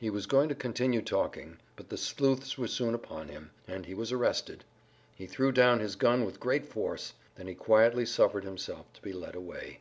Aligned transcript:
He 0.00 0.10
was 0.10 0.26
going 0.26 0.48
to 0.48 0.56
continue 0.56 1.00
talking, 1.00 1.58
but 1.76 1.90
the 1.90 1.96
sleuths 1.96 2.58
were 2.58 2.66
soon 2.66 2.92
upon 2.92 3.28
him, 3.28 3.52
and 3.68 3.86
he 3.86 3.94
was 3.94 4.10
arrested. 4.10 4.64
He 5.14 5.26
threw 5.28 5.52
down 5.52 5.78
his 5.78 5.94
gun 5.94 6.24
with 6.24 6.40
great 6.40 6.66
force; 6.66 7.12
then 7.36 7.46
he 7.46 7.54
quietly 7.54 8.04
suffered 8.04 8.42
himself 8.42 8.92
to 8.94 9.00
be 9.00 9.12
led 9.12 9.36
away. 9.36 9.78